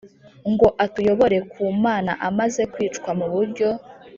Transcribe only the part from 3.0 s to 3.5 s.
mu